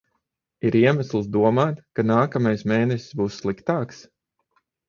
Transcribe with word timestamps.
Ir 0.69 0.77
iemesls 0.79 1.27
domāt, 1.35 1.83
ka 1.99 2.07
nākamais 2.13 2.65
mēnesis 2.73 3.15
būs 3.21 3.39
sliktāks? 3.43 4.05